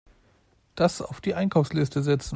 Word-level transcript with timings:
Das 0.73 0.99
auf 0.99 1.21
die 1.21 1.35
Einkaufsliste 1.35 2.01
setzen. 2.01 2.29